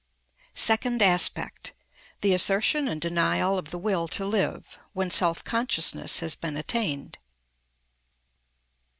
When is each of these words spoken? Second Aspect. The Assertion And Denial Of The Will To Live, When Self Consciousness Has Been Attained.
Second 0.55 0.99
Aspect. 1.03 1.73
The 2.21 2.33
Assertion 2.33 2.87
And 2.87 2.99
Denial 2.99 3.59
Of 3.59 3.69
The 3.69 3.77
Will 3.77 4.07
To 4.07 4.25
Live, 4.25 4.79
When 4.93 5.11
Self 5.11 5.43
Consciousness 5.43 6.21
Has 6.21 6.33
Been 6.33 6.57
Attained. 6.57 7.19